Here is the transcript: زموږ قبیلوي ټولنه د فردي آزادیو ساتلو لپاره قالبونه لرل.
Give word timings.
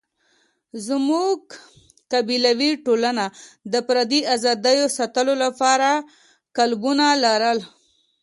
زموږ 0.87 1.39
قبیلوي 2.11 2.71
ټولنه 2.85 3.25
د 3.71 3.73
فردي 3.87 4.21
آزادیو 4.35 4.85
ساتلو 4.97 5.33
لپاره 5.43 5.89
قالبونه 6.57 7.05
لرل. 7.23 7.59